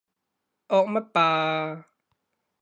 [0.71, 1.85] 惡乜霸啊？